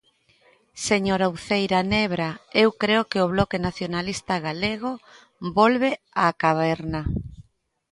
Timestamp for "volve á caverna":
5.57-7.01